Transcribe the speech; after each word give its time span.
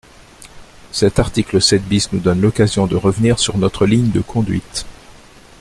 Cet 0.91 1.19
article 1.19 1.61
sept 1.61 1.83
bis 1.83 2.11
nous 2.11 2.19
donne 2.21 2.41
l’occasion 2.41 2.87
de 2.87 2.95
revenir 2.95 3.37
sur 3.37 3.59
notre 3.59 3.85
ligne 3.85 4.09
de 4.09 4.21
conduite. 4.21 4.87